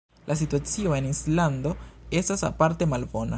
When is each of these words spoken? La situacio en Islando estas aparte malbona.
La 0.25 0.35
situacio 0.35 0.95
en 0.95 1.05
Islando 1.09 1.75
estas 2.23 2.43
aparte 2.49 2.87
malbona. 2.97 3.29